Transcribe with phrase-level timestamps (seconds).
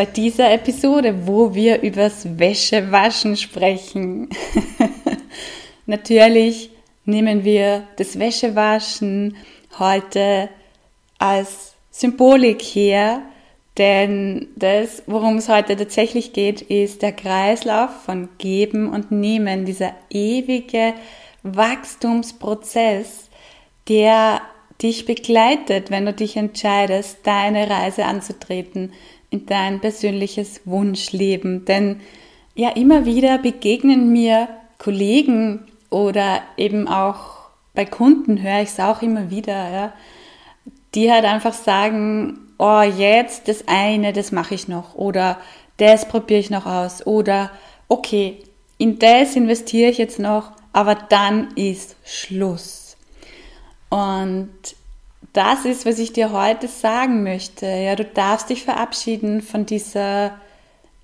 [0.00, 4.30] bei dieser Episode, wo wir übers Wäschewaschen sprechen.
[5.86, 6.70] Natürlich
[7.04, 9.36] nehmen wir das Wäschewaschen
[9.78, 10.48] heute
[11.18, 13.20] als Symbolik her,
[13.76, 19.92] denn das, worum es heute tatsächlich geht, ist der Kreislauf von Geben und Nehmen, dieser
[20.08, 20.94] ewige
[21.42, 23.28] Wachstumsprozess,
[23.86, 24.40] der
[24.80, 28.94] dich begleitet, wenn du dich entscheidest, deine Reise anzutreten,
[29.30, 31.64] in dein persönliches Wunschleben.
[31.64, 32.00] Denn
[32.54, 37.40] ja, immer wieder begegnen mir Kollegen oder eben auch
[37.74, 39.92] bei Kunden höre ich es auch immer wieder, ja,
[40.94, 45.38] die halt einfach sagen, oh, jetzt das eine, das mache ich noch oder
[45.76, 47.50] das probiere ich noch aus oder
[47.88, 48.38] okay,
[48.76, 52.96] in das investiere ich jetzt noch, aber dann ist Schluss.
[53.88, 54.50] Und
[55.32, 57.66] das ist, was ich dir heute sagen möchte.
[57.66, 60.32] Ja, du darfst dich verabschieden von dieser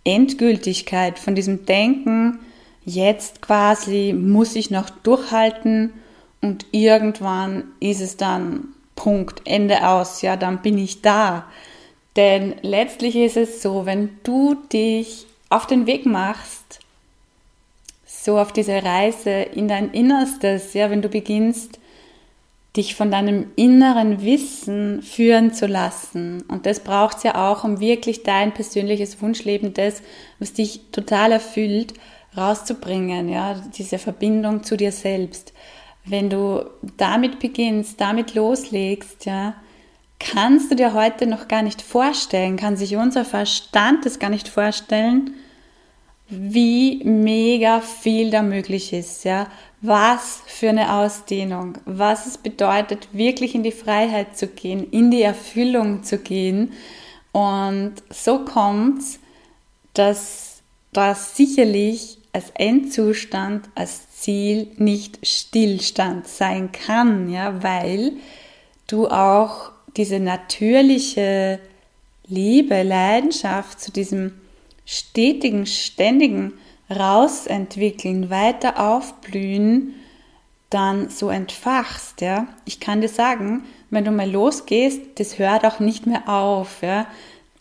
[0.04, 2.38] Endgültigkeit, von diesem Denken,
[2.84, 5.92] jetzt quasi muss ich noch durchhalten
[6.40, 11.44] und irgendwann ist es dann Punkt, Ende aus, ja, dann bin ich da.
[12.14, 16.80] Denn letztlich ist es so, wenn du dich auf den Weg machst,
[18.06, 21.78] so auf diese Reise in dein Innerstes, ja, wenn du beginnst,
[22.76, 26.42] dich von deinem inneren Wissen führen zu lassen.
[26.48, 30.02] Und das braucht es ja auch, um wirklich dein persönliches Wunschleben, das,
[30.38, 31.94] was dich total erfüllt,
[32.36, 35.52] rauszubringen, ja, diese Verbindung zu dir selbst.
[36.04, 36.64] Wenn du
[36.96, 39.54] damit beginnst, damit loslegst, ja,
[40.18, 44.48] kannst du dir heute noch gar nicht vorstellen, kann sich unser Verstand das gar nicht
[44.48, 45.34] vorstellen,
[46.28, 49.48] wie mega viel da möglich ist, ja.
[49.80, 55.22] Was für eine Ausdehnung, was es bedeutet, wirklich in die Freiheit zu gehen, in die
[55.22, 56.72] Erfüllung zu gehen.
[57.32, 59.20] Und so kommt's,
[59.94, 68.12] dass das sicherlich als Endzustand, als Ziel nicht Stillstand sein kann, ja, weil
[68.86, 71.60] du auch diese natürliche
[72.26, 74.32] Liebe, Leidenschaft zu diesem
[74.86, 76.54] stetigen, ständigen
[76.88, 79.94] Rausentwickeln, weiter aufblühen,
[80.70, 82.46] dann so entfachst, ja.
[82.64, 87.06] Ich kann dir sagen, wenn du mal losgehst, das hört auch nicht mehr auf, ja.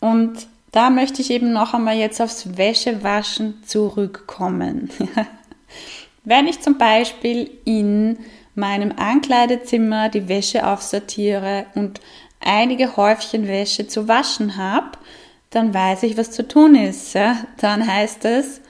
[0.00, 4.90] Und da möchte ich eben noch einmal jetzt aufs Wäschewaschen zurückkommen.
[6.24, 8.18] wenn ich zum Beispiel in
[8.54, 12.00] meinem Ankleidezimmer die Wäsche aufsortiere und
[12.40, 14.98] einige Häufchen Wäsche zu waschen habe,
[15.56, 17.14] dann weiß ich, was zu tun ist.
[17.14, 17.38] Ja?
[17.56, 18.60] Dann heißt es,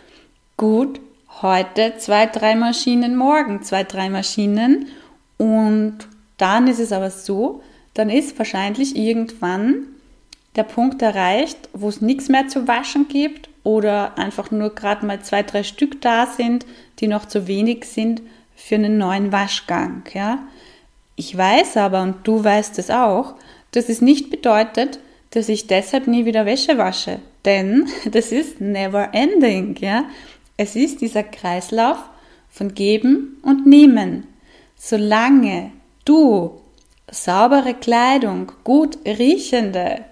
[0.57, 1.01] gut,
[1.43, 4.87] heute zwei, drei Maschinen, morgen zwei, drei Maschinen.
[5.37, 5.99] Und
[6.39, 7.61] dann ist es aber so,
[7.95, 9.87] dann ist wahrscheinlich irgendwann
[10.55, 15.21] der Punkt erreicht, wo es nichts mehr zu waschen gibt oder einfach nur gerade mal
[15.23, 16.67] zwei, drei Stück da sind,
[17.01, 18.23] die noch zu wenig sind
[18.55, 20.05] für einen neuen Waschgang.
[20.15, 20.39] Ja?
[21.17, 23.35] Ich weiß aber, und du weißt es auch,
[23.73, 25.01] dass es nicht bedeutet,
[25.37, 27.21] dass ich deshalb nie wieder Wäsche wasche.
[27.45, 30.07] Denn das ist never ending, ja.
[30.57, 31.99] Es ist dieser Kreislauf
[32.49, 34.27] von Geben und Nehmen.
[34.77, 35.73] Solange
[36.07, 36.59] du
[37.11, 40.07] saubere Kleidung, gut riechende,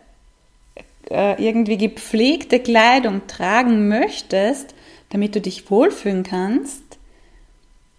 [1.10, 4.74] äh, irgendwie gepflegte Kleidung tragen möchtest,
[5.08, 6.82] damit du dich wohlfühlen kannst,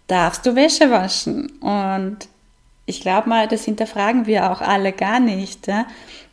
[0.06, 1.50] darfst du Wäsche waschen.
[1.58, 2.28] Und
[2.86, 5.66] ich glaube mal, das hinterfragen wir auch alle gar nicht.
[5.66, 5.86] Ja?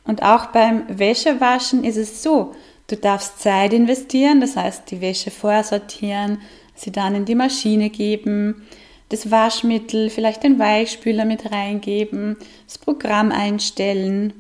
[0.06, 2.54] Und auch beim Wäschewaschen ist es so,
[2.88, 6.42] du darfst Zeit investieren, das heißt die Wäsche vorsortieren,
[6.76, 8.64] sie dann in die Maschine geben,
[9.10, 12.36] das Waschmittel, vielleicht den Weichspüler mit reingeben,
[12.66, 14.34] das Programm einstellen.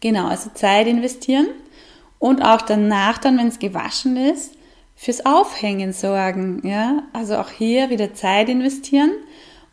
[0.00, 1.48] Genau, also Zeit investieren
[2.18, 4.54] und auch danach dann, wenn es gewaschen ist,
[4.96, 6.66] fürs Aufhängen sorgen.
[6.66, 7.04] Ja?
[7.12, 9.12] Also auch hier wieder Zeit investieren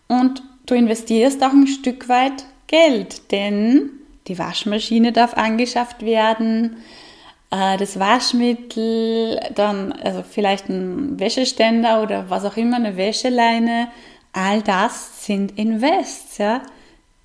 [0.07, 3.89] und du investierst auch ein Stück weit Geld, denn
[4.27, 6.77] die Waschmaschine darf angeschafft werden,
[7.51, 13.89] äh, das Waschmittel, dann also vielleicht ein Wäscheständer oder was auch immer, eine Wäscheleine.
[14.33, 16.61] All das sind Invests, ja,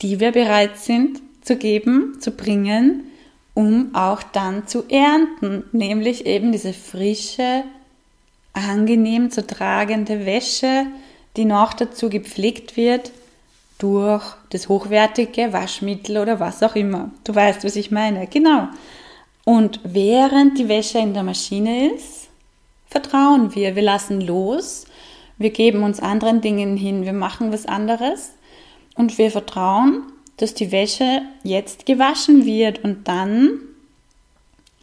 [0.02, 3.04] die wir bereit sind zu geben, zu bringen,
[3.54, 7.64] um auch dann zu ernten, nämlich eben diese frische,
[8.52, 10.86] angenehm zu tragende Wäsche,
[11.36, 13.10] die noch dazu gepflegt wird
[13.80, 17.10] durch das hochwertige Waschmittel oder was auch immer.
[17.24, 18.26] Du weißt, was ich meine.
[18.26, 18.68] Genau.
[19.44, 22.28] Und während die Wäsche in der Maschine ist,
[22.86, 23.74] vertrauen wir.
[23.74, 24.84] Wir lassen los.
[25.38, 27.04] Wir geben uns anderen Dingen hin.
[27.04, 28.34] Wir machen was anderes.
[28.96, 30.02] Und wir vertrauen,
[30.36, 33.60] dass die Wäsche jetzt gewaschen wird und dann,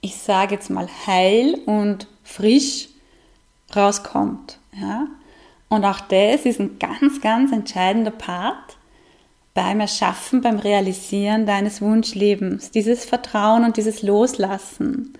[0.02, 2.90] ich sage jetzt mal, heil und frisch
[3.76, 4.58] rauskommt.
[4.80, 5.06] Ja?
[5.70, 8.77] Und auch das ist ein ganz, ganz entscheidender Part
[9.58, 12.70] beim Erschaffen, beim Realisieren deines Wunschlebens.
[12.70, 15.14] Dieses Vertrauen und dieses Loslassen.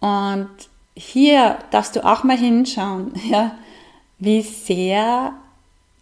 [0.00, 0.50] Und
[0.96, 3.56] hier darfst du auch mal hinschauen, ja,
[4.18, 5.34] wie sehr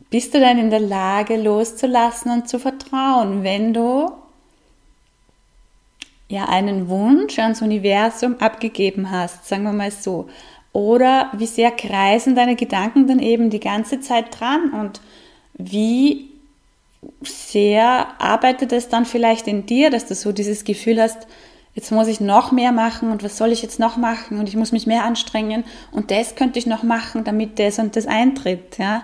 [0.09, 4.11] bist du denn in der Lage loszulassen und zu vertrauen, wenn du
[6.29, 10.31] ja einen Wunsch ans Universum abgegeben hast, sagen wir mal so,
[10.73, 15.03] oder wie sehr kreisen deine Gedanken dann eben die ganze Zeit dran und
[15.53, 16.30] wie
[17.53, 21.27] sehr arbeitet es dann vielleicht in dir, dass du so dieses Gefühl hast,
[21.75, 24.57] jetzt muss ich noch mehr machen und was soll ich jetzt noch machen und ich
[24.57, 28.79] muss mich mehr anstrengen und das könnte ich noch machen, damit das und das eintritt,
[28.79, 29.03] ja.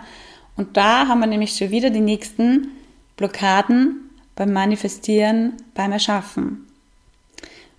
[0.57, 2.69] Und da haben wir nämlich schon wieder die nächsten
[3.17, 6.67] Blockaden beim Manifestieren, beim Erschaffen.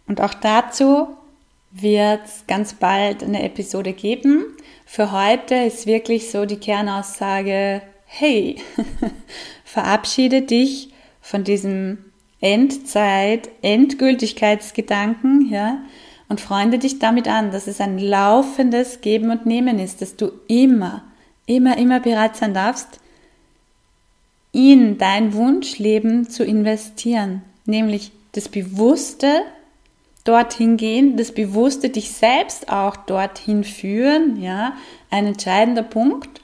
[0.07, 1.07] Und auch dazu
[1.71, 4.45] wird es ganz bald eine Episode geben.
[4.85, 8.57] Für heute ist wirklich so die Kernaussage, hey,
[9.67, 11.97] verabschiede dich von diesem
[12.39, 15.79] Endzeit, Endgültigkeitsgedanken, ja,
[16.29, 20.31] und freunde dich damit an, dass es ein laufendes Geben und Nehmen ist, dass du
[20.47, 21.03] immer,
[21.45, 23.01] immer, immer bereit sein darfst,
[24.53, 29.41] in dein Wunschleben zu investieren, nämlich das bewusste
[30.23, 34.73] dorthin gehen, das bewusste dich selbst auch dorthin führen, ja,
[35.09, 36.41] ein entscheidender Punkt.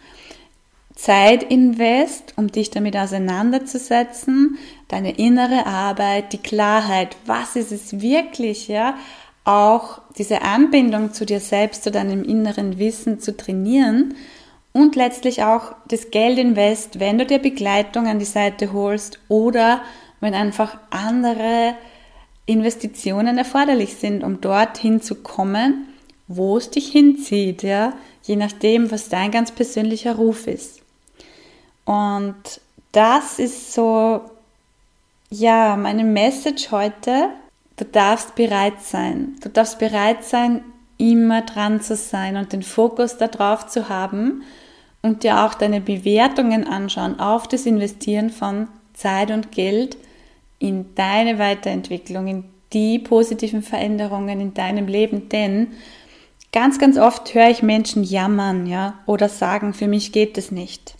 [1.04, 4.58] Zeit invest, um dich damit auseinanderzusetzen,
[4.88, 8.96] deine innere Arbeit, die Klarheit, was ist es wirklich, ja,
[9.44, 14.16] auch diese Anbindung zu dir selbst, zu deinem inneren Wissen zu trainieren
[14.72, 19.82] und letztlich auch das Geld invest, wenn du dir Begleitung an die Seite holst oder
[20.22, 21.76] wenn einfach andere
[22.46, 25.90] Investitionen erforderlich sind, um dorthin zu kommen,
[26.30, 27.92] wo es dich hinzieht, ja,
[28.24, 30.83] je nachdem, was dein ganz persönlicher Ruf ist.
[31.86, 34.22] Und das ist so,
[35.30, 37.30] ja, meine Message heute.
[37.78, 39.36] Du darfst bereit sein.
[39.42, 40.62] Du darfst bereit sein,
[40.98, 44.44] immer dran zu sein und den Fokus darauf zu haben
[45.02, 49.98] und dir auch deine Bewertungen anschauen auf das Investieren von Zeit und Geld
[50.60, 55.68] in deine Weiterentwicklung, in die positiven Veränderungen in deinem Leben, denn
[56.52, 60.96] ganz, ganz oft höre ich Menschen jammern, ja, oder sagen, für mich geht es nicht.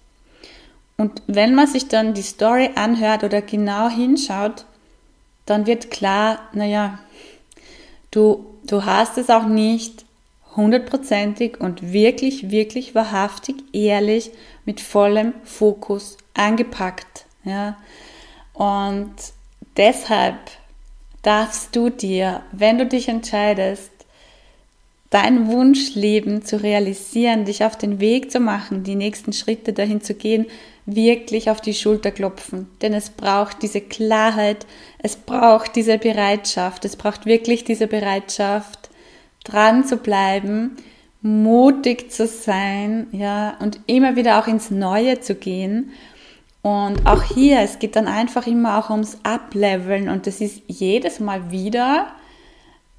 [0.98, 4.66] Und wenn man sich dann die Story anhört oder genau hinschaut,
[5.46, 7.00] dann wird klar, naja,
[8.12, 10.06] du, du hast es auch nicht
[10.56, 14.32] hundertprozentig und wirklich, wirklich wahrhaftig, ehrlich,
[14.66, 17.76] mit vollem Fokus angepackt, ja.
[18.54, 19.12] Und
[19.78, 20.36] Deshalb
[21.24, 23.92] darfst du dir, wenn du dich entscheidest,
[25.10, 30.14] dein Wunschleben zu realisieren, dich auf den Weg zu machen, die nächsten Schritte dahin zu
[30.14, 30.46] gehen,
[30.86, 32.70] wirklich auf die Schulter klopfen.
[32.82, 34.66] Denn es braucht diese Klarheit,
[35.00, 38.90] es braucht diese Bereitschaft, es braucht wirklich diese Bereitschaft,
[39.44, 40.78] dran zu bleiben,
[41.22, 45.92] mutig zu sein, ja, und immer wieder auch ins Neue zu gehen
[46.64, 51.20] und auch hier, es geht dann einfach immer auch ums Ableveln und das ist jedes
[51.20, 52.08] Mal wieder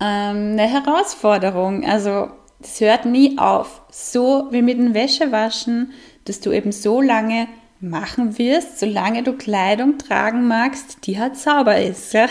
[0.00, 1.82] ähm, eine Herausforderung.
[1.86, 2.28] Also
[2.60, 3.80] das hört nie auf.
[3.90, 5.92] So wie mit dem Wäschewaschen,
[6.26, 7.48] dass du eben so lange
[7.88, 12.12] machen wirst, solange du Kleidung tragen magst, die halt sauber ist.
[12.12, 12.28] Ja?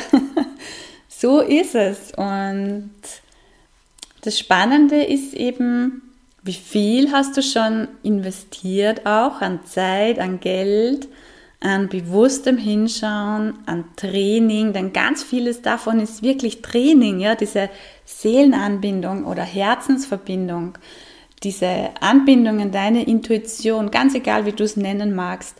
[1.07, 2.12] so ist es.
[2.15, 2.91] Und
[4.22, 11.07] das Spannende ist eben, wie viel hast du schon investiert auch an Zeit, an Geld,
[11.63, 17.69] an bewusstem Hinschauen, an Training, denn ganz vieles davon ist wirklich Training, ja, diese
[18.03, 20.77] Seelenanbindung oder Herzensverbindung,
[21.44, 25.56] diese Anbindung an deine Intuition, ganz egal wie du es nennen magst,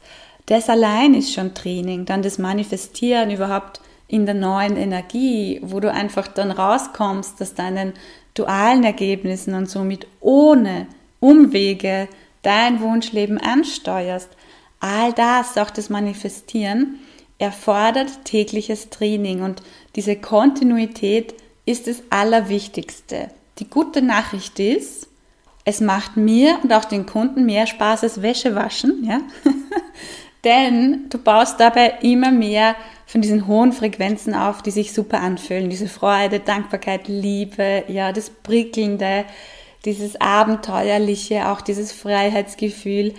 [0.46, 5.92] das allein ist schon Training, dann das Manifestieren überhaupt in der neuen Energie, wo du
[5.92, 7.94] einfach dann rauskommst aus deinen
[8.34, 10.88] dualen Ergebnissen und somit ohne
[11.20, 12.08] Umwege
[12.42, 14.30] dein Wunschleben ansteuerst.
[14.80, 17.00] All das, auch das Manifestieren,
[17.38, 19.42] erfordert tägliches Training.
[19.42, 19.62] Und
[19.96, 21.34] diese Kontinuität
[21.66, 23.30] ist das Allerwichtigste.
[23.60, 25.08] Die gute Nachricht ist,
[25.66, 29.22] es macht mir und auch den Kunden mehr Spaß als Wäschewaschen, ja.
[30.44, 35.70] Denn du baust dabei immer mehr von diesen hohen Frequenzen auf, die sich super anfühlen.
[35.70, 39.24] Diese Freude, Dankbarkeit, Liebe, ja, das Prickelnde,
[39.86, 43.14] dieses Abenteuerliche, auch dieses Freiheitsgefühl.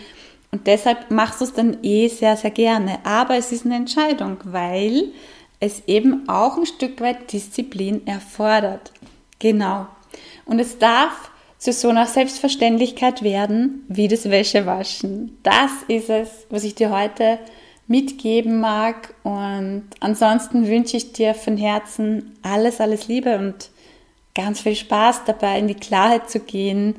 [0.53, 2.99] Und deshalb machst du es dann eh sehr, sehr gerne.
[3.05, 5.13] Aber es ist eine Entscheidung, weil
[5.61, 8.93] es eben auch ein Stück weit Disziplin erfordert.
[9.39, 9.87] Genau.
[10.45, 11.31] Und es darf
[11.65, 15.39] zu so einer Selbstverständlichkeit werden wie das Wäschewaschen.
[15.43, 17.39] Das ist es, was ich dir heute
[17.87, 19.15] mitgeben mag.
[19.23, 23.71] Und ansonsten wünsche ich dir von Herzen alles, alles Liebe und
[24.35, 26.97] ganz viel Spaß dabei, in die Klarheit zu gehen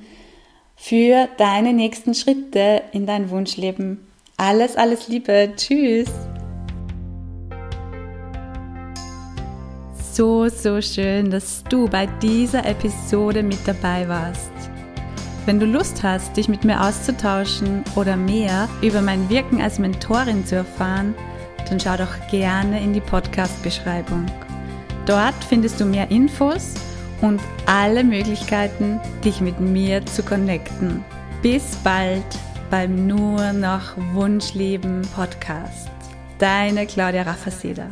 [0.76, 4.08] für deine nächsten Schritte in dein Wunschleben.
[4.36, 5.54] Alles, alles Liebe.
[5.56, 6.10] Tschüss.
[10.16, 14.55] so, so schön, dass du bei dieser Episode mit dabei warst.
[15.46, 20.44] Wenn du Lust hast, dich mit mir auszutauschen oder mehr über mein Wirken als Mentorin
[20.44, 21.14] zu erfahren,
[21.70, 24.26] dann schau doch gerne in die Podcast-Beschreibung.
[25.06, 26.74] Dort findest du mehr Infos
[27.22, 31.06] und alle Möglichkeiten, dich mit mir zu connecten.
[31.44, 32.26] Bis bald
[32.72, 35.90] beim Nur noch Wunschleben Podcast.
[36.40, 37.88] Deine Claudia Raffaseda.